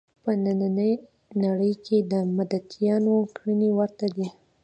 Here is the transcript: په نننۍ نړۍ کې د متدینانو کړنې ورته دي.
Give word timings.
په 0.23 0.31
نننۍ 0.43 0.93
نړۍ 1.43 1.73
کې 1.85 1.97
د 2.11 2.13
متدینانو 2.37 3.15
کړنې 3.35 3.69
ورته 3.79 4.05
دي. 4.15 4.27